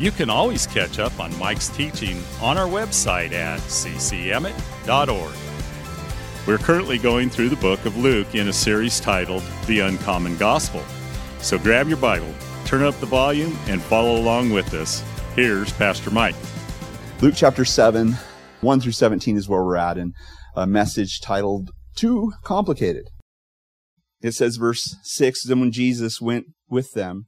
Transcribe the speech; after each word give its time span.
you 0.00 0.10
can 0.10 0.30
always 0.30 0.66
catch 0.66 0.98
up 0.98 1.20
on 1.20 1.38
Mike's 1.38 1.68
teaching 1.68 2.22
on 2.40 2.56
our 2.56 2.66
website 2.66 3.32
at 3.32 3.60
ccemmett.org. 3.60 5.34
We're 6.46 6.56
currently 6.56 6.96
going 6.96 7.28
through 7.28 7.50
the 7.50 7.56
book 7.56 7.84
of 7.84 7.98
Luke 7.98 8.34
in 8.34 8.48
a 8.48 8.52
series 8.52 8.98
titled 8.98 9.42
The 9.66 9.80
Uncommon 9.80 10.38
Gospel. 10.38 10.82
So 11.40 11.58
grab 11.58 11.86
your 11.86 11.98
Bible, 11.98 12.34
turn 12.64 12.82
up 12.82 12.98
the 12.98 13.04
volume, 13.04 13.58
and 13.66 13.82
follow 13.82 14.16
along 14.16 14.50
with 14.50 14.72
us. 14.72 15.04
Here's 15.36 15.70
Pastor 15.74 16.10
Mike. 16.10 16.34
Luke 17.20 17.34
chapter 17.36 17.66
7, 17.66 18.16
1 18.62 18.80
through 18.80 18.92
17 18.92 19.36
is 19.36 19.50
where 19.50 19.62
we're 19.62 19.76
at, 19.76 19.98
and 19.98 20.14
a 20.56 20.66
message 20.66 21.20
titled 21.20 21.72
Too 21.94 22.32
Complicated. 22.42 23.04
It 24.22 24.32
says, 24.32 24.56
verse 24.56 24.96
6 25.02 25.44
Then 25.44 25.60
when 25.60 25.72
Jesus 25.72 26.22
went 26.22 26.46
with 26.70 26.92
them, 26.92 27.26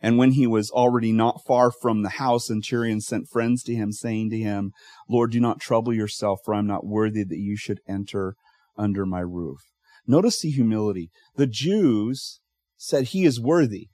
and 0.00 0.18
when 0.18 0.32
he 0.32 0.46
was 0.46 0.70
already 0.70 1.12
not 1.12 1.40
far 1.46 1.70
from 1.70 2.02
the 2.02 2.10
house, 2.10 2.46
Centurion 2.46 3.00
sent 3.00 3.28
friends 3.28 3.62
to 3.64 3.74
him, 3.74 3.92
saying 3.92 4.30
to 4.30 4.38
him, 4.38 4.72
Lord, 5.08 5.32
do 5.32 5.40
not 5.40 5.60
trouble 5.60 5.92
yourself, 5.92 6.40
for 6.44 6.54
I 6.54 6.58
am 6.58 6.66
not 6.66 6.86
worthy 6.86 7.24
that 7.24 7.38
you 7.38 7.56
should 7.56 7.80
enter 7.88 8.36
under 8.76 9.04
my 9.04 9.20
roof. 9.20 9.60
Notice 10.06 10.40
the 10.40 10.50
humility. 10.50 11.10
The 11.36 11.46
Jews 11.46 12.40
said 12.76 13.04
he 13.04 13.24
is 13.24 13.40
worthy. 13.40 13.88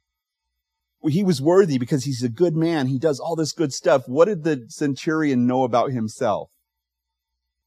He 1.03 1.25
was 1.25 1.43
worthy 1.43 1.79
because 1.79 2.05
he's 2.05 2.23
a 2.23 2.29
good 2.29 2.55
man. 2.55 2.87
He 2.87 2.99
does 2.99 3.19
all 3.19 3.37
this 3.37 3.53
good 3.53 3.73
stuff. 3.73 4.05
What 4.07 4.27
did 4.27 4.45
the 4.45 4.67
centurion 4.69 5.47
know 5.47 5.65
about 5.65 5.91
himself? 5.91 6.51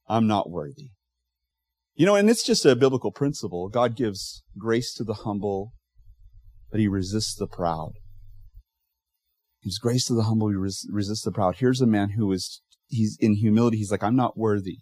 I'm 0.08 0.26
not 0.26 0.50
worthy. 0.50 0.90
You 1.94 2.06
know, 2.06 2.14
and 2.14 2.30
it's 2.30 2.44
just 2.44 2.64
a 2.64 2.76
biblical 2.76 3.12
principle. 3.12 3.68
God 3.68 3.96
gives 3.96 4.42
grace 4.56 4.94
to 4.94 5.04
the 5.04 5.14
humble, 5.24 5.72
but 6.70 6.80
he 6.80 6.88
resists 6.88 7.34
the 7.34 7.46
proud. 7.46 7.92
Gives 9.64 9.78
grace 9.78 10.04
to 10.06 10.14
the 10.14 10.24
humble, 10.24 10.48
res- 10.48 10.86
resists 10.90 11.24
the 11.24 11.32
proud. 11.32 11.56
Here's 11.56 11.80
a 11.80 11.86
man 11.86 12.10
who 12.10 12.30
is, 12.32 12.62
he's 12.86 13.16
in 13.20 13.34
humility. 13.34 13.78
He's 13.78 13.90
like, 13.90 14.04
I'm 14.04 14.16
not 14.16 14.38
worthy. 14.38 14.78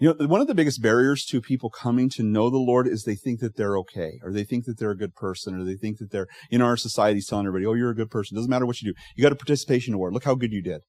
You 0.00 0.14
know, 0.14 0.26
one 0.28 0.40
of 0.40 0.46
the 0.46 0.54
biggest 0.54 0.80
barriers 0.80 1.24
to 1.24 1.40
people 1.40 1.70
coming 1.70 2.08
to 2.10 2.22
know 2.22 2.50
the 2.50 2.56
Lord 2.56 2.86
is 2.86 3.02
they 3.02 3.16
think 3.16 3.40
that 3.40 3.56
they're 3.56 3.76
okay, 3.78 4.20
or 4.22 4.32
they 4.32 4.44
think 4.44 4.64
that 4.66 4.78
they're 4.78 4.92
a 4.92 4.96
good 4.96 5.16
person, 5.16 5.60
or 5.60 5.64
they 5.64 5.74
think 5.74 5.98
that 5.98 6.12
they're, 6.12 6.28
in 6.52 6.62
our 6.62 6.76
society, 6.76 7.20
telling 7.20 7.46
everybody, 7.46 7.66
oh, 7.66 7.74
you're 7.74 7.90
a 7.90 7.96
good 7.96 8.10
person. 8.10 8.36
Doesn't 8.36 8.48
matter 8.48 8.64
what 8.64 8.80
you 8.80 8.92
do. 8.92 9.00
You 9.16 9.22
got 9.22 9.32
a 9.32 9.36
participation 9.36 9.94
award. 9.94 10.14
Look 10.14 10.22
how 10.22 10.36
good 10.36 10.52
you 10.52 10.62
did. 10.62 10.82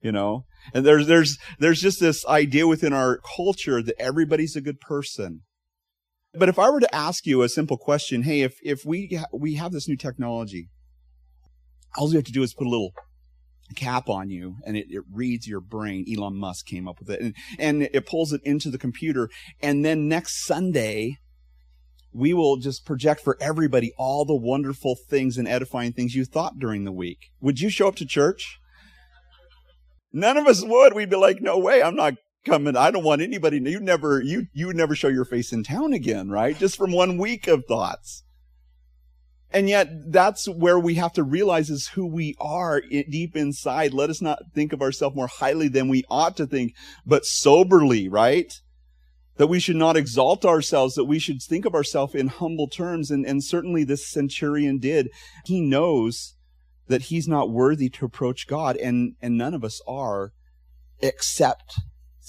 You 0.00 0.12
know? 0.12 0.44
And 0.72 0.86
there's, 0.86 1.08
there's, 1.08 1.38
there's 1.58 1.80
just 1.80 1.98
this 1.98 2.24
idea 2.26 2.68
within 2.68 2.92
our 2.92 3.18
culture 3.36 3.82
that 3.82 4.00
everybody's 4.00 4.54
a 4.54 4.60
good 4.60 4.78
person. 4.78 5.40
But 6.32 6.48
if 6.48 6.56
I 6.56 6.70
were 6.70 6.78
to 6.78 6.94
ask 6.94 7.26
you 7.26 7.42
a 7.42 7.48
simple 7.48 7.76
question, 7.76 8.22
hey, 8.22 8.42
if, 8.42 8.54
if 8.62 8.84
we, 8.86 9.20
we 9.32 9.56
have 9.56 9.72
this 9.72 9.88
new 9.88 9.96
technology, 9.96 10.68
all 11.96 12.10
you 12.10 12.16
have 12.16 12.24
to 12.24 12.32
do 12.32 12.42
is 12.42 12.54
put 12.54 12.66
a 12.66 12.70
little 12.70 12.92
cap 13.76 14.08
on 14.08 14.30
you 14.30 14.56
and 14.64 14.76
it, 14.76 14.86
it 14.90 15.02
reads 15.12 15.46
your 15.46 15.60
brain. 15.60 16.04
Elon 16.12 16.36
Musk 16.36 16.66
came 16.66 16.88
up 16.88 16.98
with 16.98 17.10
it 17.10 17.20
and, 17.20 17.34
and 17.58 17.82
it 17.82 18.06
pulls 18.06 18.32
it 18.32 18.40
into 18.44 18.70
the 18.70 18.78
computer. 18.78 19.28
And 19.62 19.84
then 19.84 20.08
next 20.08 20.44
Sunday, 20.44 21.18
we 22.12 22.34
will 22.34 22.56
just 22.56 22.84
project 22.84 23.20
for 23.22 23.36
everybody 23.40 23.92
all 23.96 24.24
the 24.24 24.34
wonderful 24.34 24.96
things 25.08 25.38
and 25.38 25.46
edifying 25.46 25.92
things 25.92 26.14
you 26.14 26.24
thought 26.24 26.58
during 26.58 26.84
the 26.84 26.92
week. 26.92 27.30
Would 27.40 27.60
you 27.60 27.70
show 27.70 27.88
up 27.88 27.96
to 27.96 28.06
church? 28.06 28.58
None 30.12 30.36
of 30.36 30.46
us 30.46 30.64
would. 30.64 30.94
We'd 30.94 31.10
be 31.10 31.16
like, 31.16 31.40
no 31.40 31.56
way, 31.56 31.82
I'm 31.82 31.94
not 31.94 32.14
coming. 32.44 32.76
I 32.76 32.90
don't 32.90 33.04
want 33.04 33.22
anybody. 33.22 33.58
You 33.58 33.78
never, 33.78 34.20
you, 34.20 34.46
you 34.52 34.66
would 34.66 34.76
never 34.76 34.96
show 34.96 35.08
your 35.08 35.24
face 35.24 35.52
in 35.52 35.62
town 35.62 35.92
again, 35.92 36.30
right? 36.30 36.58
Just 36.58 36.76
from 36.76 36.90
one 36.90 37.16
week 37.16 37.46
of 37.46 37.64
thoughts. 37.68 38.24
And 39.52 39.68
yet 39.68 40.12
that's 40.12 40.48
where 40.48 40.78
we 40.78 40.94
have 40.94 41.12
to 41.14 41.24
realize 41.24 41.70
is 41.70 41.88
who 41.88 42.06
we 42.06 42.36
are 42.40 42.80
deep 42.80 43.36
inside. 43.36 43.92
Let 43.92 44.10
us 44.10 44.22
not 44.22 44.38
think 44.54 44.72
of 44.72 44.80
ourselves 44.80 45.16
more 45.16 45.26
highly 45.26 45.68
than 45.68 45.88
we 45.88 46.04
ought 46.08 46.36
to 46.36 46.46
think, 46.46 46.74
but 47.04 47.24
soberly, 47.24 48.08
right? 48.08 48.52
That 49.36 49.48
we 49.48 49.58
should 49.58 49.76
not 49.76 49.96
exalt 49.96 50.44
ourselves, 50.44 50.94
that 50.94 51.04
we 51.04 51.18
should 51.18 51.42
think 51.42 51.64
of 51.64 51.74
ourselves 51.74 52.14
in 52.14 52.28
humble 52.28 52.68
terms. 52.68 53.10
And, 53.10 53.26
and 53.26 53.42
certainly 53.42 53.82
this 53.82 54.08
centurion 54.08 54.78
did. 54.78 55.08
He 55.44 55.60
knows 55.60 56.36
that 56.86 57.02
he's 57.02 57.26
not 57.26 57.50
worthy 57.50 57.88
to 57.88 58.04
approach 58.04 58.46
God, 58.46 58.76
and, 58.76 59.14
and 59.22 59.38
none 59.38 59.54
of 59.54 59.64
us 59.64 59.80
are, 59.86 60.32
except 61.00 61.74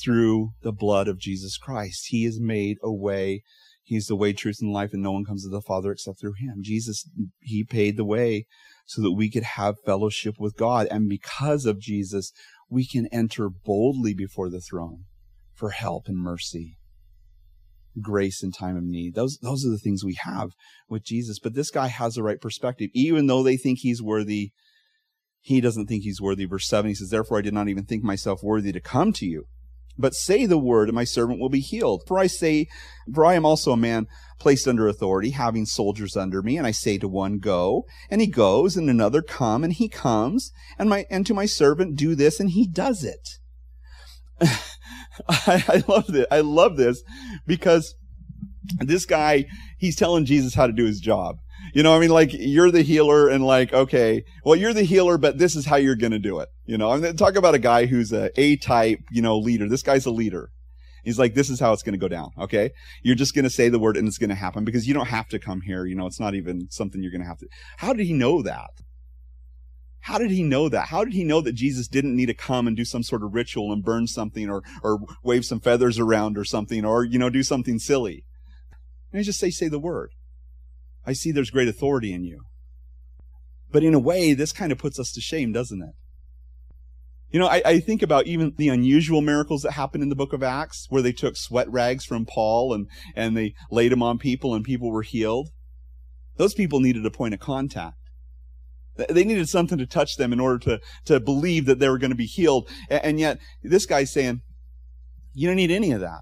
through 0.02 0.52
the 0.62 0.72
blood 0.72 1.08
of 1.08 1.20
Jesus 1.20 1.58
Christ. 1.58 2.08
He 2.08 2.24
has 2.24 2.40
made 2.40 2.78
a 2.81 2.92
way 2.92 3.44
He's 3.91 4.07
the 4.07 4.16
way, 4.16 4.31
truth, 4.31 4.59
and 4.62 4.72
life, 4.72 4.94
and 4.94 5.03
no 5.03 5.12
one 5.12 5.25
comes 5.25 5.44
to 5.44 5.50
the 5.50 5.59
Father 5.59 5.91
except 5.91 6.22
through 6.22 6.35
him. 6.40 6.59
Jesus, 6.62 7.09
he 7.41 7.66
paid 7.66 7.97
the 7.97 8.06
way 8.06 8.46
so 8.85 9.02
that 9.02 9.12
we 9.12 9.29
could 9.29 9.44
have 9.44 9.75
fellowship 9.85 10.35
with 10.40 10.56
God. 10.56 10.88
And 10.90 11.09
because 11.09 11.66
of 11.66 11.78
Jesus, 11.78 12.31
we 12.69 12.88
can 12.88 13.07
enter 13.07 13.50
boldly 13.50 14.13
before 14.13 14.50
the 14.50 14.62
throne 14.62 15.07
for 15.53 15.72
help 15.72 16.07
and 16.07 16.18
mercy, 16.18 16.78
grace 18.01 18.41
in 18.41 18.53
time 18.53 18.78
of 18.78 18.85
need. 18.85 19.13
Those, 19.13 19.40
those 19.41 19.66
are 19.66 19.72
the 19.72 19.78
things 19.78 20.06
we 20.06 20.18
have 20.24 20.51
with 20.88 21.03
Jesus. 21.03 21.38
But 21.38 21.53
this 21.53 21.69
guy 21.69 21.88
has 21.88 22.13
the 22.13 22.24
right 22.24 22.40
perspective. 22.40 22.91
Even 22.94 23.28
though 23.28 23.44
they 23.44 23.57
think 23.57 23.80
he's 23.80 24.01
worthy, 24.01 24.51
he 25.41 25.59
doesn't 25.59 25.88
think 25.88 26.03
he's 26.03 26.22
worthy. 26.22 26.46
Verse 26.46 26.66
7, 26.66 26.88
he 26.88 26.96
says, 26.96 27.09
Therefore 27.09 27.40
I 27.40 27.41
did 27.41 27.53
not 27.53 27.68
even 27.68 27.84
think 27.84 28.06
myself 28.06 28.40
worthy 28.41 28.72
to 28.72 28.80
come 28.80 29.12
to 29.12 29.25
you 29.25 29.47
but 29.97 30.13
say 30.13 30.46
the 30.46 30.57
word, 30.57 30.90
and 30.90 30.96
my 30.96 31.03
servant 31.03 31.40
will 31.40 31.50
be 31.50 31.59
healed. 31.59 32.03
For 32.07 32.19
I 32.19 32.28
say, 32.28 32.68
for 33.13 33.25
I 33.25 33.35
am 33.35 33.46
also 33.46 33.72
a 33.72 33.78
man 33.78 34.07
placed 34.40 34.68
under 34.68 34.88
authority, 34.88 35.31
having 35.31 35.66
soldiers 35.66 36.16
under 36.16 36.41
me, 36.41 36.57
and 36.57 36.66
I 36.66 36.72
say 36.72 36.97
to 36.97 37.07
one, 37.07 37.40
go, 37.40 37.85
and 38.09 38.22
he 38.22 38.28
goes, 38.28 38.75
and 38.75 38.90
another, 38.90 39.22
come, 39.22 39.63
and 39.63 39.74
he 39.74 39.88
comes, 39.88 40.51
and 40.80 40.90
my, 40.90 41.06
and 41.09 41.25
to 41.28 41.34
my 41.34 41.46
servant, 41.46 41.96
do 41.96 42.16
this, 42.16 42.40
and 42.40 42.50
he 42.50 42.68
does 42.68 43.03
it. 43.03 43.28
I, 45.30 45.63
I 45.68 45.84
love 45.88 46.07
this. 46.07 46.25
I 46.31 46.40
love 46.41 46.78
this 46.78 47.03
because 47.46 47.96
this 48.80 49.06
guy, 49.06 49.46
he's 49.78 49.96
telling 49.96 50.25
Jesus 50.25 50.56
how 50.56 50.68
to 50.68 50.74
do 50.74 50.85
his 50.85 51.00
job. 51.00 51.38
You 51.74 51.84
know, 51.84 51.96
I 51.96 52.00
mean, 52.00 52.09
like 52.09 52.31
you're 52.34 52.72
the 52.72 52.81
healer 52.81 53.30
and 53.30 53.46
like, 53.46 53.72
okay, 53.74 54.24
well, 54.44 54.56
you're 54.56 54.74
the 54.74 54.84
healer, 54.84 55.18
but 55.18 55.38
this 55.38 55.56
is 55.56 55.66
how 55.66 55.75
you're 55.75 55.96
going 55.96 56.12
to 56.12 56.19
do 56.19 56.40
it. 56.40 56.50
You 56.66 56.78
know, 56.78 56.92
I'm 56.92 57.16
talk 57.16 57.36
about 57.36 57.56
a 57.56 57.60
guy 57.60 57.86
who's 57.86 58.14
a 58.14 58.30
A 58.40 58.56
type, 58.58 59.00
you 59.12 59.22
know, 59.22 59.38
leader. 59.38 59.68
This 59.68 59.84
guy's 59.84 60.06
a 60.06 60.12
leader. 60.12 60.52
He's 61.04 61.18
like, 61.18 61.34
this 61.34 61.50
is 61.50 61.60
how 61.60 61.74
it's 61.74 61.82
going 61.82 61.94
to 61.94 62.00
go 62.00 62.08
down. 62.08 62.30
Okay. 62.38 62.72
You're 63.02 63.16
just 63.16 63.34
going 63.34 63.44
to 63.44 63.50
say 63.50 63.70
the 63.70 63.80
word 63.80 63.98
and 63.98 64.08
it's 64.08 64.20
going 64.20 64.30
to 64.30 64.36
happen 64.36 64.64
because 64.64 64.88
you 64.88 64.94
don't 64.94 65.08
have 65.08 65.28
to 65.30 65.40
come 65.40 65.62
here. 65.62 65.86
You 65.86 65.96
know, 65.96 66.06
it's 66.06 66.20
not 66.20 66.36
even 66.36 66.68
something 66.70 67.02
you're 67.02 67.12
going 67.12 67.24
to 67.24 67.28
have 67.28 67.40
to. 67.40 67.48
How 67.78 67.94
did 67.94 68.06
he 68.06 68.14
know 68.14 68.44
that? 68.44 68.70
How 70.02 70.18
did 70.18 70.32
he 70.32 70.44
know 70.44 70.70
that? 70.70 70.88
How 70.88 71.04
did 71.04 71.14
he 71.14 71.24
know 71.24 71.42
that 71.42 71.54
Jesus 71.54 71.88
didn't 71.88 72.16
need 72.16 72.28
to 72.28 72.34
come 72.34 72.68
and 72.68 72.76
do 72.76 72.86
some 72.86 73.04
sort 73.04 73.24
of 73.24 73.34
ritual 73.34 73.72
and 73.72 73.84
burn 73.84 74.08
something 74.08 74.50
or, 74.50 74.64
or 74.84 75.00
wave 75.24 75.46
some 75.46 75.60
feathers 75.60 76.00
around 76.00 76.38
or 76.38 76.44
something 76.44 76.86
or, 76.86 77.04
you 77.04 77.20
know, 77.20 77.30
do 77.30 77.44
something 77.44 77.80
silly? 77.80 78.26
And 79.12 79.20
he 79.20 79.26
just 79.26 79.40
say, 79.40 79.50
say 79.50 79.68
the 79.68 79.80
word. 79.80 80.12
I 81.06 81.14
see 81.14 81.32
there's 81.32 81.52
great 81.52 81.68
authority 81.68 82.14
in 82.14 82.24
you. 82.24 82.44
But 83.72 83.84
in 83.84 83.94
a 83.94 84.00
way, 84.00 84.34
this 84.34 84.52
kind 84.52 84.72
of 84.72 84.78
puts 84.78 85.00
us 85.00 85.12
to 85.14 85.22
shame, 85.22 85.52
doesn't 85.52 85.81
it? 85.81 85.96
You 87.31 87.39
know, 87.39 87.48
I, 87.48 87.62
I, 87.66 87.80
think 87.80 88.01
about 88.01 88.28
even 88.28 88.54
the 88.57 88.68
unusual 88.68 89.22
miracles 89.22 89.62
that 89.62 89.72
happened 89.72 90.04
in 90.04 90.10
the 90.10 90.16
book 90.16 90.33
of 90.33 90.44
Acts, 90.44 90.88
where 90.89 91.01
they 91.01 91.13
took 91.13 91.38
sweat 91.38 91.72
rags 91.72 92.04
from 92.04 92.25
Paul 92.25 92.74
and, 92.74 92.88
and 93.16 93.38
they 93.38 93.54
laid 93.69 93.94
them 93.94 94.04
on 94.04 94.18
people 94.18 94.54
and 94.54 94.66
people 94.66 94.92
were 94.92 95.01
healed. 95.01 95.50
Those 96.36 96.54
people 96.54 96.81
needed 96.81 97.06
a 97.06 97.12
point 97.12 97.33
of 97.33 97.39
contact. 97.39 97.95
They 98.95 99.24
needed 99.24 99.48
something 99.48 99.78
to 99.78 99.86
touch 99.86 100.18
them 100.18 100.33
in 100.33 100.42
order 100.42 100.60
to, 100.60 100.81
to 101.06 101.22
believe 101.22 101.66
that 101.68 101.80
they 101.80 101.88
were 101.88 101.98
going 101.98 102.12
to 102.12 102.16
be 102.16 102.25
healed. 102.25 102.69
And 102.89 103.19
yet, 103.19 103.39
this 103.63 103.86
guy's 103.86 104.12
saying, 104.12 104.42
you 105.33 105.48
don't 105.48 105.56
need 105.56 105.72
any 105.72 105.92
of 105.92 106.01
that. 106.01 106.22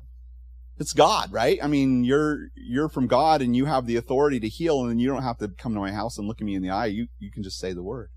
It's 0.78 0.94
God, 0.94 1.34
right? 1.34 1.60
I 1.62 1.68
mean, 1.68 2.06
you're 2.06 2.50
you're 2.56 2.88
from 2.88 3.08
God 3.08 3.42
and 3.42 3.54
you 3.54 3.66
have 3.66 3.86
the 3.86 3.98
authority 3.98 4.40
to 4.40 4.48
heal, 4.48 4.86
and 4.86 5.02
you 5.02 5.10
don't 5.10 5.24
have 5.24 5.38
to 5.40 5.50
come 5.50 5.74
to 5.74 5.80
my 5.80 5.92
house 5.92 6.18
and 6.18 6.26
look 6.26 6.40
at 6.40 6.46
me 6.46 6.56
in 6.56 6.62
the 6.62 6.70
eye. 6.70 6.86
You 6.86 7.08
you 7.18 7.32
can 7.32 7.44
just 7.44 7.60
say 7.60 7.74
the 7.74 7.84
word. 7.84 8.12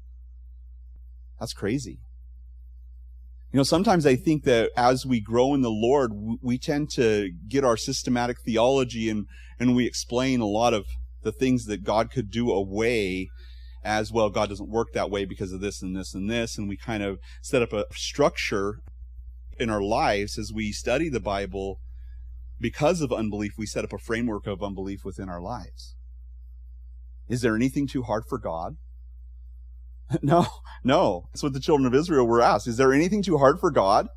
That's 1.40 1.54
crazy. 1.54 1.98
You 3.52 3.58
know, 3.58 3.64
sometimes 3.64 4.06
I 4.06 4.16
think 4.16 4.44
that 4.44 4.70
as 4.78 5.04
we 5.04 5.20
grow 5.20 5.52
in 5.52 5.60
the 5.60 5.70
Lord, 5.70 6.12
we 6.40 6.56
tend 6.56 6.90
to 6.92 7.30
get 7.48 7.64
our 7.64 7.76
systematic 7.76 8.38
theology 8.40 9.10
and 9.10 9.26
and 9.60 9.76
we 9.76 9.86
explain 9.86 10.40
a 10.40 10.46
lot 10.46 10.72
of 10.72 10.86
the 11.22 11.32
things 11.32 11.66
that 11.66 11.84
God 11.84 12.10
could 12.10 12.30
do 12.30 12.50
away 12.50 13.28
as 13.84 14.10
well. 14.10 14.30
God 14.30 14.48
doesn't 14.48 14.70
work 14.70 14.88
that 14.94 15.10
way 15.10 15.26
because 15.26 15.52
of 15.52 15.60
this 15.60 15.82
and 15.82 15.94
this 15.94 16.14
and 16.14 16.30
this, 16.30 16.56
and 16.56 16.66
we 16.66 16.78
kind 16.78 17.02
of 17.02 17.18
set 17.42 17.62
up 17.62 17.72
a 17.74 17.84
structure 17.92 18.80
in 19.58 19.68
our 19.68 19.82
lives 19.82 20.38
as 20.38 20.50
we 20.52 20.72
study 20.72 21.08
the 21.08 21.20
Bible, 21.20 21.78
because 22.58 23.00
of 23.02 23.12
unbelief, 23.12 23.52
we 23.58 23.66
set 23.66 23.84
up 23.84 23.92
a 23.92 23.98
framework 23.98 24.46
of 24.46 24.62
unbelief 24.62 25.04
within 25.04 25.28
our 25.28 25.42
lives. 25.42 25.94
Is 27.28 27.42
there 27.42 27.54
anything 27.54 27.86
too 27.86 28.02
hard 28.02 28.24
for 28.28 28.38
God? 28.38 28.76
No, 30.22 30.46
no. 30.84 31.28
That's 31.32 31.42
what 31.42 31.52
the 31.52 31.60
children 31.60 31.86
of 31.86 31.94
Israel 31.94 32.26
were 32.26 32.42
asked. 32.42 32.66
Is 32.66 32.76
there 32.76 32.92
anything 32.92 33.22
too 33.22 33.38
hard 33.38 33.58
for 33.60 33.70
God? 33.70 34.08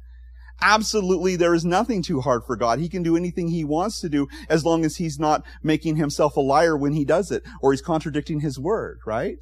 Absolutely, 0.61 1.35
there 1.35 1.53
is 1.53 1.65
nothing 1.65 2.01
too 2.01 2.21
hard 2.21 2.43
for 2.45 2.55
God. 2.55 2.79
He 2.79 2.87
can 2.87 3.03
do 3.03 3.17
anything 3.17 3.49
he 3.49 3.65
wants 3.65 3.99
to 3.99 4.09
do 4.09 4.27
as 4.49 4.65
long 4.65 4.85
as 4.85 4.97
he's 4.97 5.19
not 5.19 5.43
making 5.61 5.97
himself 5.97 6.37
a 6.37 6.41
liar 6.41 6.77
when 6.77 6.93
he 6.93 7.03
does 7.03 7.29
it 7.29 7.43
or 7.61 7.71
he's 7.71 7.81
contradicting 7.81 8.39
his 8.39 8.57
word, 8.57 8.99
right? 9.05 9.37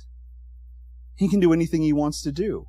He 1.16 1.30
can 1.30 1.40
do 1.40 1.54
anything 1.54 1.82
he 1.82 1.94
wants 1.94 2.22
to 2.24 2.32
do. 2.32 2.66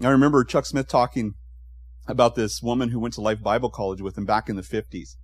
I 0.00 0.08
remember 0.08 0.44
Chuck 0.44 0.66
Smith 0.66 0.86
talking 0.86 1.34
about 2.06 2.36
this 2.36 2.62
woman 2.62 2.90
who 2.90 3.00
went 3.00 3.14
to 3.14 3.20
Life 3.20 3.42
Bible 3.42 3.70
College 3.70 4.00
with 4.00 4.16
him 4.16 4.24
back 4.24 4.48
in 4.48 4.54
the 4.54 4.62
50s. 4.62 5.16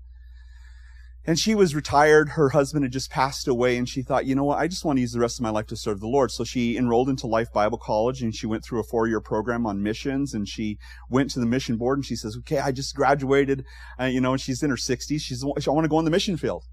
And 1.26 1.38
she 1.38 1.54
was 1.54 1.74
retired. 1.74 2.30
Her 2.30 2.50
husband 2.50 2.84
had 2.84 2.92
just 2.92 3.10
passed 3.10 3.48
away 3.48 3.78
and 3.78 3.88
she 3.88 4.02
thought, 4.02 4.26
you 4.26 4.34
know 4.34 4.44
what? 4.44 4.58
I 4.58 4.68
just 4.68 4.84
want 4.84 4.98
to 4.98 5.00
use 5.00 5.12
the 5.12 5.20
rest 5.20 5.38
of 5.38 5.42
my 5.42 5.48
life 5.48 5.66
to 5.68 5.76
serve 5.76 6.00
the 6.00 6.06
Lord. 6.06 6.30
So 6.30 6.44
she 6.44 6.76
enrolled 6.76 7.08
into 7.08 7.26
Life 7.26 7.50
Bible 7.50 7.78
College 7.78 8.20
and 8.20 8.34
she 8.34 8.46
went 8.46 8.62
through 8.62 8.80
a 8.80 8.84
four 8.84 9.06
year 9.06 9.20
program 9.20 9.64
on 9.64 9.82
missions 9.82 10.34
and 10.34 10.46
she 10.46 10.78
went 11.08 11.30
to 11.30 11.40
the 11.40 11.46
mission 11.46 11.78
board 11.78 11.96
and 11.98 12.04
she 12.04 12.14
says, 12.14 12.36
okay, 12.40 12.58
I 12.58 12.72
just 12.72 12.94
graduated, 12.94 13.64
uh, 13.98 14.04
you 14.04 14.20
know, 14.20 14.32
and 14.32 14.40
she's 14.40 14.62
in 14.62 14.68
her 14.68 14.76
sixties. 14.76 15.22
She's, 15.22 15.42
I 15.42 15.46
want 15.70 15.84
to 15.84 15.88
go 15.88 15.96
on 15.96 16.04
the 16.04 16.10
mission 16.10 16.36
field. 16.36 16.64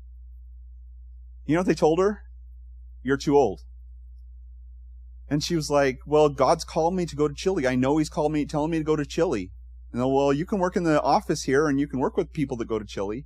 You 1.46 1.56
know 1.56 1.62
what 1.62 1.68
they 1.68 1.74
told 1.74 2.00
her? 2.00 2.24
You're 3.04 3.18
too 3.18 3.38
old. 3.38 3.62
And 5.30 5.42
she 5.42 5.56
was 5.56 5.70
like, 5.70 6.00
well, 6.06 6.28
God's 6.28 6.66
called 6.66 6.94
me 6.94 7.06
to 7.06 7.16
go 7.16 7.30
to 7.30 7.34
Chile. 7.34 7.66
I 7.66 7.76
know 7.76 7.98
he's 7.98 8.10
called 8.10 8.34
me, 8.34 8.46
telling 8.46 8.72
me 8.72 8.80
to 8.80 8.84
go 8.84 8.98
to 8.98 9.06
Chile. 9.06 9.52
And 9.94 10.02
well, 10.02 10.34
you 10.34 10.46
can 10.46 10.60
work 10.60 10.76
in 10.76 10.84
the 10.84 11.02
office 11.02 11.44
here 11.44 11.70
and 11.70 11.80
you 11.80 11.88
can 11.88 12.00
work 12.00 12.18
with 12.18 12.34
people 12.34 12.58
that 12.58 12.68
go 12.68 12.80
to 12.80 12.86
Chile. 12.86 13.26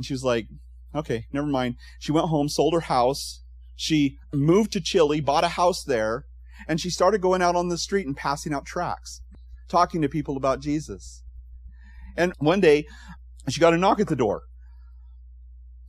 And 0.00 0.04
she 0.06 0.14
was 0.14 0.24
like, 0.24 0.46
okay, 0.94 1.26
never 1.30 1.46
mind. 1.46 1.74
She 1.98 2.10
went 2.10 2.28
home, 2.28 2.48
sold 2.48 2.72
her 2.72 2.80
house. 2.80 3.42
She 3.76 4.16
moved 4.32 4.72
to 4.72 4.80
Chile, 4.80 5.20
bought 5.20 5.44
a 5.44 5.48
house 5.48 5.84
there, 5.84 6.24
and 6.66 6.80
she 6.80 6.88
started 6.88 7.20
going 7.20 7.42
out 7.42 7.54
on 7.54 7.68
the 7.68 7.76
street 7.76 8.06
and 8.06 8.16
passing 8.16 8.54
out 8.54 8.64
tracts, 8.64 9.20
talking 9.68 10.00
to 10.00 10.08
people 10.08 10.38
about 10.38 10.62
Jesus. 10.62 11.22
And 12.16 12.32
one 12.38 12.60
day, 12.60 12.86
she 13.50 13.60
got 13.60 13.74
a 13.74 13.76
knock 13.76 14.00
at 14.00 14.08
the 14.08 14.16
door. 14.16 14.44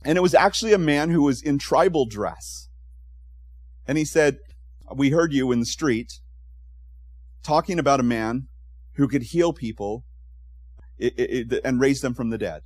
And 0.04 0.18
it 0.18 0.20
was 0.20 0.34
actually 0.34 0.74
a 0.74 0.78
man 0.78 1.08
who 1.08 1.22
was 1.22 1.40
in 1.40 1.56
tribal 1.56 2.04
dress. 2.04 2.68
And 3.86 3.96
he 3.96 4.04
said, 4.04 4.36
We 4.94 5.08
heard 5.08 5.32
you 5.32 5.52
in 5.52 5.60
the 5.60 5.64
street 5.64 6.20
talking 7.42 7.78
about 7.78 7.98
a 7.98 8.02
man 8.02 8.48
who 8.96 9.08
could 9.08 9.22
heal 9.22 9.54
people 9.54 10.04
and 11.00 11.80
raise 11.80 12.02
them 12.02 12.12
from 12.12 12.28
the 12.28 12.36
dead. 12.36 12.60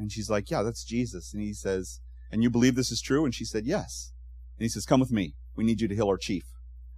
And 0.00 0.10
she's 0.10 0.30
like, 0.30 0.50
yeah, 0.50 0.62
that's 0.62 0.82
Jesus. 0.82 1.34
And 1.34 1.42
he 1.42 1.52
says, 1.52 2.00
and 2.32 2.42
you 2.42 2.48
believe 2.48 2.74
this 2.74 2.90
is 2.90 3.02
true? 3.02 3.24
And 3.26 3.34
she 3.34 3.44
said, 3.44 3.66
yes. 3.66 4.12
And 4.58 4.64
he 4.64 4.68
says, 4.68 4.86
come 4.86 4.98
with 4.98 5.12
me. 5.12 5.34
We 5.54 5.62
need 5.62 5.82
you 5.82 5.88
to 5.88 5.94
heal 5.94 6.08
our 6.08 6.16
chief. 6.16 6.44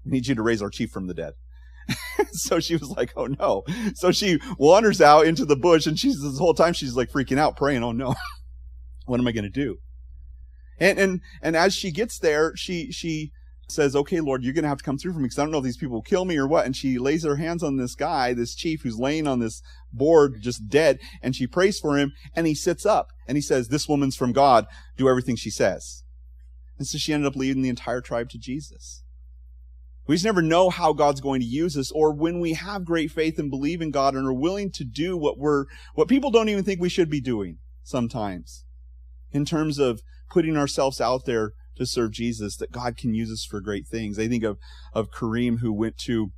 We 0.05 0.13
need 0.13 0.29
you 0.29 0.37
to 0.37 0.43
raise 0.43 0.63
our 0.63 0.71
chief 0.71 0.91
from 0.91 1.09
the 1.09 1.15
dead. 1.15 1.33
so 2.33 2.61
she 2.61 2.77
was 2.77 2.91
like, 2.91 3.13
oh 3.17 3.27
no. 3.27 3.65
So 3.95 4.13
she 4.13 4.39
wanders 4.57 5.01
out 5.01 5.27
into 5.27 5.45
the 5.45 5.57
bush 5.57 5.87
and 5.87 5.99
she's 5.99 6.23
this 6.23 6.39
whole 6.39 6.55
time 6.55 6.75
she's 6.75 6.95
like 6.95 7.11
freaking 7.11 7.39
out, 7.39 7.57
praying, 7.57 7.83
oh 7.83 7.91
no, 7.91 8.15
what 9.07 9.19
am 9.19 9.27
I 9.27 9.33
going 9.33 9.45
to 9.45 9.51
do? 9.51 9.79
And, 10.79 10.99
and, 10.99 11.21
and 11.43 11.57
as 11.57 11.75
she 11.75 11.91
gets 11.91 12.19
there, 12.21 12.53
she, 12.55 12.93
she 12.93 13.33
says, 13.73 13.97
okay, 13.97 14.21
Lord, 14.21 14.43
you're 14.43 14.53
going 14.53 14.63
to 14.63 14.69
have 14.69 14.79
to 14.79 14.85
come 14.85 14.99
through 14.99 15.13
for 15.13 15.19
me 15.19 15.25
because 15.25 15.39
I 15.39 15.43
don't 15.43 15.53
know 15.53 15.59
if 15.59 15.65
these 15.65 15.77
people 15.77 15.95
will 15.95 16.03
kill 16.03 16.25
me 16.25 16.37
or 16.37 16.47
what. 16.47 16.67
And 16.67 16.77
she 16.77 16.99
lays 16.99 17.25
her 17.25 17.37
hands 17.37 17.63
on 17.63 17.77
this 17.77 17.95
guy, 17.95 18.33
this 18.33 18.55
chief 18.55 18.83
who's 18.83 18.99
laying 18.99 19.27
on 19.27 19.39
this 19.39 19.63
board 19.93 20.37
just 20.41 20.69
dead. 20.69 20.99
And 21.23 21.35
she 21.35 21.47
prays 21.47 21.79
for 21.79 21.99
him 21.99 22.13
and 22.35 22.47
he 22.47 22.55
sits 22.55 22.87
up 22.87 23.09
and 23.27 23.37
he 23.37 23.43
says, 23.43 23.69
this 23.69 23.89
woman's 23.89 24.17
from 24.17 24.33
God. 24.33 24.67
Do 24.97 25.09
everything 25.09 25.37
she 25.37 25.51
says. 25.51 26.05
And 26.79 26.87
so 26.87 26.99
she 26.99 27.13
ended 27.13 27.29
up 27.29 27.37
leading 27.37 27.63
the 27.63 27.69
entire 27.69 28.01
tribe 28.01 28.29
to 28.31 28.39
Jesus. 28.39 29.03
We 30.07 30.17
just 30.17 30.25
never 30.25 30.43
know 30.43 30.69
how 30.69 30.93
God's 30.93 31.21
going 31.21 31.41
to 31.41 31.47
use 31.47 31.77
us 31.77 31.93
or 31.93 32.13
when 32.13 32.41
we 32.41 32.55
have 32.55 32.85
great 32.85 33.11
faith 33.11 33.39
and 33.39 33.51
believe 33.51 33.81
in 33.81 33.91
God 33.91 34.15
and 34.15 34.27
are 34.27 34.33
willing 34.33 34.71
to 34.73 34.85
do 34.85 35.17
what 35.17 35.39
we're, 35.39 35.67
what 35.95 36.09
people 36.09 36.31
don't 36.31 36.49
even 36.49 36.65
think 36.65 36.81
we 36.81 36.89
should 36.89 37.09
be 37.09 37.21
doing 37.21 37.59
sometimes 37.85 38.65
in 39.31 39.45
terms 39.45 39.79
of 39.79 40.03
putting 40.29 40.57
ourselves 40.57 41.01
out 41.01 41.25
there 41.25 41.53
to 41.83 41.91
serve 41.91 42.13
Jesus, 42.13 42.57
that 42.57 42.73
God 42.73 42.97
can 42.97 43.15
use 43.15 43.31
us 43.31 43.45
for 43.45 43.61
great 43.61 43.87
things. 43.87 44.19
I 44.19 44.29
think 44.29 44.45
of, 44.45 44.59
of 44.93 45.11
Kareem 45.11 45.59
who 45.61 45.73
went 45.73 45.99
to 45.99 46.33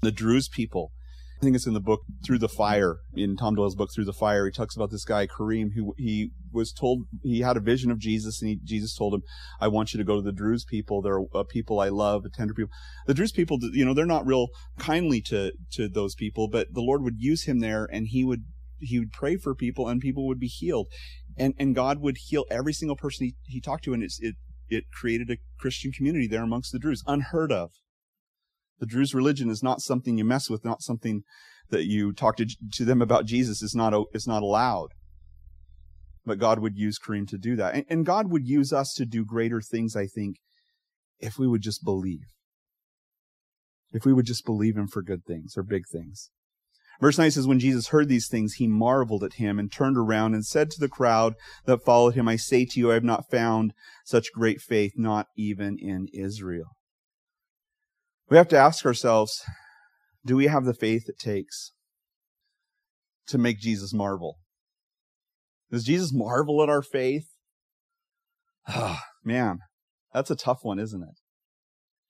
the 0.00 0.12
Druze 0.12 0.48
people. 0.48 0.92
I 1.40 1.44
think 1.44 1.54
it's 1.54 1.66
in 1.68 1.74
the 1.74 1.80
book 1.80 2.00
Through 2.26 2.38
the 2.38 2.48
Fire, 2.48 2.96
in 3.14 3.36
Tom 3.36 3.54
Doyle's 3.54 3.76
book 3.76 3.90
Through 3.94 4.06
the 4.06 4.12
Fire. 4.12 4.46
He 4.46 4.50
talks 4.50 4.74
about 4.74 4.90
this 4.90 5.04
guy, 5.04 5.28
Kareem, 5.28 5.68
who 5.74 5.94
he 5.96 6.32
was 6.52 6.72
told, 6.72 7.04
he 7.22 7.40
had 7.40 7.56
a 7.56 7.60
vision 7.60 7.92
of 7.92 8.00
Jesus 8.00 8.42
and 8.42 8.48
he, 8.48 8.60
Jesus 8.64 8.96
told 8.96 9.14
him, 9.14 9.22
I 9.60 9.68
want 9.68 9.94
you 9.94 9.98
to 9.98 10.04
go 10.04 10.16
to 10.16 10.22
the 10.22 10.32
Druze 10.32 10.64
people. 10.64 11.00
They're 11.00 11.20
a 11.32 11.44
people 11.44 11.78
I 11.78 11.90
love, 11.90 12.24
a 12.24 12.28
tender 12.28 12.54
people. 12.54 12.72
The 13.06 13.14
Druze 13.14 13.30
people, 13.30 13.58
you 13.72 13.84
know, 13.84 13.94
they're 13.94 14.04
not 14.04 14.26
real 14.26 14.48
kindly 14.78 15.20
to, 15.22 15.52
to 15.74 15.88
those 15.88 16.16
people, 16.16 16.48
but 16.48 16.74
the 16.74 16.80
Lord 16.80 17.02
would 17.02 17.18
use 17.18 17.44
him 17.44 17.60
there 17.60 17.88
and 17.92 18.08
he 18.08 18.24
would, 18.24 18.42
he 18.80 18.98
would 18.98 19.12
pray 19.12 19.36
for 19.36 19.54
people 19.54 19.86
and 19.86 20.00
people 20.00 20.26
would 20.26 20.40
be 20.40 20.48
healed. 20.48 20.88
And, 21.36 21.54
and 21.56 21.72
God 21.72 22.00
would 22.00 22.16
heal 22.18 22.46
every 22.50 22.72
single 22.72 22.96
person 22.96 23.26
he, 23.26 23.36
he 23.44 23.60
talked 23.60 23.84
to. 23.84 23.94
And 23.94 24.02
it's, 24.02 24.18
it, 24.20 24.34
it 24.70 24.84
created 24.92 25.30
a 25.30 25.38
Christian 25.58 25.92
community 25.92 26.26
there 26.26 26.42
amongst 26.42 26.72
the 26.72 26.78
Druze, 26.78 27.02
unheard 27.06 27.52
of. 27.52 27.70
The 28.78 28.86
Druze 28.86 29.14
religion 29.14 29.50
is 29.50 29.62
not 29.62 29.80
something 29.80 30.18
you 30.18 30.24
mess 30.24 30.48
with, 30.48 30.64
not 30.64 30.82
something 30.82 31.22
that 31.70 31.86
you 31.86 32.12
talk 32.12 32.36
to, 32.36 32.46
to 32.72 32.84
them 32.84 33.02
about 33.02 33.26
Jesus 33.26 33.62
is 33.62 33.74
not, 33.74 33.94
is 34.12 34.26
not 34.26 34.42
allowed. 34.42 34.88
But 36.24 36.38
God 36.38 36.60
would 36.60 36.76
use 36.76 36.98
Kareem 36.98 37.26
to 37.28 37.38
do 37.38 37.56
that. 37.56 37.74
And, 37.74 37.84
and 37.88 38.06
God 38.06 38.30
would 38.30 38.46
use 38.46 38.72
us 38.72 38.92
to 38.94 39.06
do 39.06 39.24
greater 39.24 39.60
things, 39.60 39.96
I 39.96 40.06
think, 40.06 40.36
if 41.18 41.38
we 41.38 41.48
would 41.48 41.62
just 41.62 41.84
believe. 41.84 42.26
If 43.92 44.04
we 44.04 44.12
would 44.12 44.26
just 44.26 44.44
believe 44.44 44.76
Him 44.76 44.86
for 44.86 45.02
good 45.02 45.24
things 45.24 45.54
or 45.56 45.62
big 45.62 45.84
things. 45.90 46.30
Verse 47.00 47.16
9 47.16 47.30
says, 47.30 47.46
When 47.46 47.60
Jesus 47.60 47.88
heard 47.88 48.08
these 48.08 48.28
things, 48.28 48.54
he 48.54 48.66
marveled 48.66 49.22
at 49.22 49.34
him 49.34 49.58
and 49.58 49.70
turned 49.70 49.96
around 49.96 50.34
and 50.34 50.44
said 50.44 50.70
to 50.70 50.80
the 50.80 50.88
crowd 50.88 51.34
that 51.64 51.84
followed 51.84 52.14
him, 52.14 52.26
I 52.26 52.36
say 52.36 52.64
to 52.64 52.80
you, 52.80 52.90
I 52.90 52.94
have 52.94 53.04
not 53.04 53.30
found 53.30 53.72
such 54.04 54.32
great 54.32 54.60
faith, 54.60 54.92
not 54.96 55.26
even 55.36 55.78
in 55.78 56.08
Israel. 56.12 56.76
We 58.28 58.36
have 58.36 58.48
to 58.48 58.58
ask 58.58 58.84
ourselves, 58.84 59.42
do 60.26 60.36
we 60.36 60.46
have 60.46 60.64
the 60.64 60.74
faith 60.74 61.08
it 61.08 61.18
takes 61.18 61.72
to 63.28 63.38
make 63.38 63.60
Jesus 63.60 63.94
marvel? 63.94 64.38
Does 65.70 65.84
Jesus 65.84 66.12
marvel 66.12 66.62
at 66.62 66.68
our 66.68 66.82
faith? 66.82 67.26
Oh, 68.68 68.98
man, 69.24 69.60
that's 70.12 70.30
a 70.30 70.36
tough 70.36 70.58
one, 70.62 70.78
isn't 70.78 71.02
it? 71.02 71.14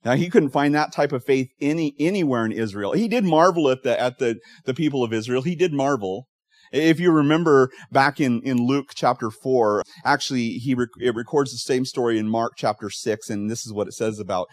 Now 0.05 0.14
he 0.14 0.31
couldn't 0.31 0.50
find 0.50 0.75
that 0.75 0.93
type 0.93 1.12
of 1.12 1.25
faith 1.25 1.49
any 1.61 1.95
anywhere 1.99 2.45
in 2.45 2.52
Israel. 2.52 2.93
He 2.93 3.09
did 3.09 3.25
marvel 3.25 3.69
at 3.69 3.83
the 3.83 4.00
at 4.00 4.19
the 4.19 4.38
the 4.64 4.75
people 4.75 5.02
of 5.02 5.12
Israel. 5.12 5.43
He 5.43 5.57
did 5.57 5.73
marvel. 5.73 6.26
If 6.71 7.00
you 7.00 7.11
remember 7.11 7.71
back 7.90 8.21
in, 8.21 8.43
in 8.43 8.59
Luke 8.59 8.90
chapter 8.95 9.31
4, 9.31 9.83
actually, 10.05 10.50
he 10.50 10.75
rec- 10.75 10.88
it 11.00 11.14
records 11.14 11.50
the 11.50 11.57
same 11.57 11.87
story 11.87 12.19
in 12.19 12.28
Mark 12.28 12.52
chapter 12.59 12.90
6, 12.90 13.31
and 13.31 13.50
this 13.50 13.64
is 13.64 13.73
what 13.73 13.88
it 13.88 13.95
says 13.95 14.19
about 14.19 14.49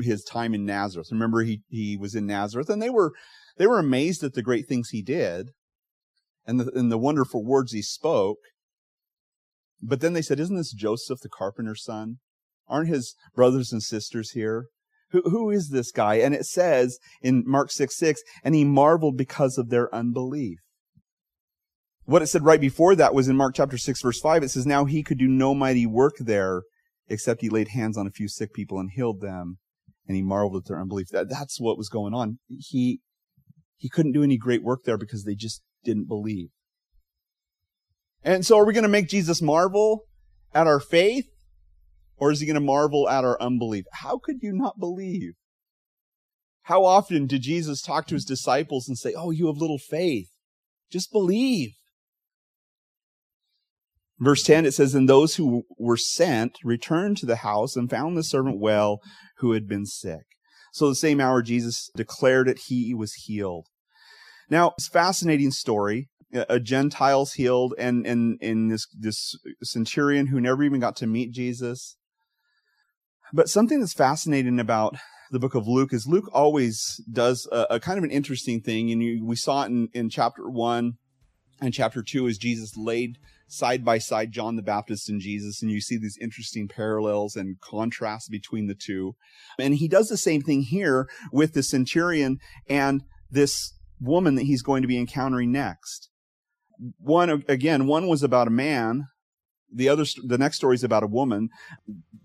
his 0.00 0.24
time 0.24 0.52
in 0.52 0.64
Nazareth. 0.64 1.12
Remember, 1.12 1.42
he, 1.42 1.60
he 1.68 1.96
was 1.96 2.16
in 2.16 2.26
Nazareth, 2.26 2.68
and 2.68 2.82
they 2.82 2.90
were, 2.90 3.12
they 3.56 3.68
were 3.68 3.78
amazed 3.78 4.24
at 4.24 4.32
the 4.32 4.42
great 4.42 4.66
things 4.66 4.88
he 4.88 5.00
did 5.00 5.50
and 6.44 6.58
the, 6.58 6.72
and 6.74 6.90
the 6.90 6.98
wonderful 6.98 7.44
words 7.44 7.72
he 7.72 7.82
spoke. 7.82 8.38
But 9.80 10.00
then 10.00 10.12
they 10.12 10.22
said, 10.22 10.40
Isn't 10.40 10.56
this 10.56 10.72
Joseph, 10.72 11.20
the 11.20 11.28
carpenter's 11.28 11.84
son? 11.84 12.16
Aren't 12.68 12.88
his 12.88 13.14
brothers 13.34 13.72
and 13.72 13.82
sisters 13.82 14.32
here? 14.32 14.66
Who, 15.12 15.22
who 15.22 15.50
is 15.50 15.70
this 15.70 15.90
guy? 15.90 16.16
And 16.16 16.34
it 16.34 16.46
says 16.46 16.98
in 17.20 17.44
Mark 17.46 17.70
6 17.70 17.96
6, 17.96 18.22
and 18.44 18.54
he 18.54 18.64
marveled 18.64 19.16
because 19.16 19.58
of 19.58 19.68
their 19.68 19.92
unbelief. 19.94 20.58
What 22.04 22.22
it 22.22 22.26
said 22.26 22.44
right 22.44 22.60
before 22.60 22.96
that 22.96 23.14
was 23.14 23.28
in 23.28 23.36
Mark 23.36 23.54
chapter 23.54 23.78
6 23.78 24.02
verse 24.02 24.20
5. 24.20 24.42
It 24.42 24.48
says, 24.50 24.66
Now 24.66 24.84
he 24.84 25.02
could 25.02 25.18
do 25.18 25.28
no 25.28 25.54
mighty 25.54 25.86
work 25.86 26.14
there 26.18 26.62
except 27.08 27.40
he 27.40 27.48
laid 27.48 27.68
hands 27.68 27.98
on 27.98 28.06
a 28.06 28.10
few 28.10 28.28
sick 28.28 28.52
people 28.52 28.78
and 28.78 28.90
healed 28.94 29.20
them. 29.20 29.58
And 30.06 30.16
he 30.16 30.22
marveled 30.22 30.62
at 30.62 30.68
their 30.68 30.80
unbelief. 30.80 31.08
That, 31.12 31.28
that's 31.28 31.60
what 31.60 31.78
was 31.78 31.88
going 31.88 32.14
on. 32.14 32.38
He, 32.48 33.00
he 33.76 33.88
couldn't 33.88 34.12
do 34.12 34.22
any 34.22 34.36
great 34.36 34.62
work 34.62 34.80
there 34.84 34.98
because 34.98 35.24
they 35.24 35.34
just 35.34 35.62
didn't 35.84 36.08
believe. 36.08 36.48
And 38.22 38.44
so 38.44 38.58
are 38.58 38.66
we 38.66 38.72
going 38.72 38.82
to 38.82 38.88
make 38.88 39.08
Jesus 39.08 39.40
marvel 39.40 40.04
at 40.54 40.66
our 40.66 40.80
faith? 40.80 41.26
Or 42.20 42.30
is 42.30 42.40
he 42.40 42.46
going 42.46 42.54
to 42.54 42.60
marvel 42.60 43.08
at 43.08 43.24
our 43.24 43.40
unbelief? 43.40 43.86
How 43.94 44.18
could 44.22 44.42
you 44.42 44.52
not 44.52 44.78
believe? 44.78 45.32
How 46.64 46.84
often 46.84 47.26
did 47.26 47.42
Jesus 47.42 47.80
talk 47.80 48.06
to 48.06 48.14
his 48.14 48.24
disciples 48.24 48.86
and 48.86 48.98
say, 48.98 49.14
Oh, 49.16 49.30
you 49.30 49.46
have 49.46 49.56
little 49.56 49.78
faith? 49.78 50.28
Just 50.92 51.10
believe. 51.10 51.70
Verse 54.18 54.42
10, 54.42 54.66
it 54.66 54.72
says, 54.72 54.94
And 54.94 55.08
those 55.08 55.36
who 55.36 55.62
were 55.78 55.96
sent 55.96 56.58
returned 56.62 57.16
to 57.18 57.26
the 57.26 57.36
house 57.36 57.74
and 57.74 57.88
found 57.88 58.16
the 58.16 58.22
servant 58.22 58.60
well 58.60 59.00
who 59.38 59.52
had 59.52 59.66
been 59.66 59.86
sick. 59.86 60.24
So 60.72 60.88
the 60.88 60.94
same 60.94 61.20
hour 61.20 61.42
Jesus 61.42 61.90
declared 61.96 62.48
it, 62.48 62.60
he 62.66 62.94
was 62.94 63.14
healed. 63.14 63.66
Now, 64.50 64.72
it's 64.76 64.88
a 64.88 64.92
fascinating 64.92 65.52
story. 65.52 66.08
A 66.32 66.60
Gentile's 66.60 67.32
healed, 67.32 67.74
and 67.76 68.06
and 68.06 68.38
in 68.40 68.68
this 68.68 68.86
this 68.96 69.36
centurion 69.64 70.28
who 70.28 70.40
never 70.40 70.62
even 70.62 70.78
got 70.78 70.94
to 70.96 71.08
meet 71.08 71.32
Jesus. 71.32 71.96
But 73.32 73.48
something 73.48 73.80
that's 73.80 73.92
fascinating 73.92 74.58
about 74.58 74.96
the 75.30 75.38
book 75.38 75.54
of 75.54 75.68
Luke 75.68 75.92
is 75.92 76.06
Luke 76.06 76.28
always 76.32 77.00
does 77.10 77.48
a, 77.52 77.66
a 77.70 77.80
kind 77.80 77.98
of 77.98 78.04
an 78.04 78.10
interesting 78.10 78.60
thing, 78.60 78.90
and 78.90 79.02
you, 79.02 79.24
we 79.24 79.36
saw 79.36 79.62
it 79.62 79.66
in, 79.66 79.88
in 79.92 80.10
chapter 80.10 80.48
one 80.48 80.94
and 81.60 81.72
chapter 81.72 82.02
two 82.02 82.26
as 82.26 82.38
Jesus 82.38 82.76
laid 82.76 83.18
side 83.46 83.84
by 83.84 83.98
side 83.98 84.32
John 84.32 84.56
the 84.56 84.62
Baptist 84.62 85.08
and 85.08 85.20
Jesus, 85.20 85.60
and 85.60 85.70
you 85.70 85.80
see 85.80 85.98
these 85.98 86.18
interesting 86.20 86.68
parallels 86.68 87.36
and 87.36 87.60
contrasts 87.60 88.28
between 88.28 88.66
the 88.66 88.74
two. 88.74 89.14
And 89.58 89.74
he 89.74 89.88
does 89.88 90.08
the 90.08 90.16
same 90.16 90.42
thing 90.42 90.62
here 90.62 91.08
with 91.32 91.52
the 91.52 91.62
centurion 91.62 92.38
and 92.68 93.02
this 93.30 93.72
woman 94.00 94.36
that 94.36 94.44
he's 94.44 94.62
going 94.62 94.82
to 94.82 94.88
be 94.88 94.98
encountering 94.98 95.52
next. 95.52 96.08
One, 96.98 97.44
again, 97.48 97.86
one 97.86 98.06
was 98.06 98.22
about 98.22 98.48
a 98.48 98.52
man. 98.52 99.06
The 99.72 99.88
other, 99.88 100.04
the 100.24 100.38
next 100.38 100.56
story 100.56 100.74
is 100.74 100.84
about 100.84 101.02
a 101.02 101.06
woman. 101.06 101.50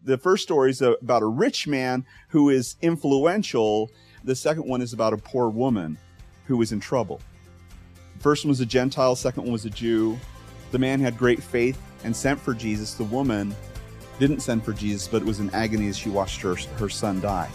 The 0.04 0.18
first 0.18 0.44
story 0.44 0.72
is 0.72 0.82
about 0.82 1.22
a 1.22 1.28
rich 1.28 1.68
man 1.68 2.06
who 2.30 2.50
is 2.50 2.76
influential. 2.82 3.92
The 4.24 4.36
second 4.36 4.68
one 4.68 4.82
is 4.82 4.94
about 4.94 5.14
a 5.14 5.18
poor 5.18 5.50
woman 5.50 5.98
who 6.46 6.62
is 6.62 6.72
in 6.72 6.80
trouble. 6.80 7.22
First 8.20 8.46
one 8.46 8.50
was 8.50 8.62
a 8.62 8.66
Gentile, 8.66 9.16
second 9.16 9.44
one 9.44 9.52
was 9.52 9.66
a 9.66 9.70
Jew. 9.70 10.18
The 10.72 10.80
man 10.80 11.00
had 11.00 11.18
great 11.18 11.42
faith 11.42 11.80
and 12.04 12.16
sent 12.16 12.40
for 12.40 12.54
Jesus. 12.54 12.96
The 12.96 13.04
woman 13.04 13.56
didn't 14.20 14.40
send 14.40 14.64
for 14.64 14.74
Jesus, 14.74 15.08
but 15.08 15.24
was 15.24 15.40
in 15.40 15.50
agony 15.52 15.88
as 15.90 15.98
she 15.98 16.10
watched 16.10 16.42
her, 16.42 16.56
her 16.56 16.90
son 16.90 17.22
die. 17.22 17.50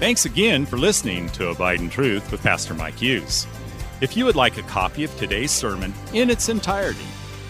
Thanks 0.00 0.24
again 0.24 0.66
for 0.66 0.78
listening 0.78 1.28
to 1.30 1.50
Abide 1.50 1.80
in 1.80 1.88
Truth 1.88 2.32
with 2.32 2.42
Pastor 2.42 2.74
Mike 2.74 2.96
Hughes. 2.96 3.46
If 4.00 4.16
you 4.16 4.24
would 4.24 4.34
like 4.34 4.56
a 4.56 4.62
copy 4.62 5.04
of 5.04 5.16
today's 5.16 5.52
sermon 5.52 5.94
in 6.12 6.28
its 6.28 6.48
entirety, 6.48 7.06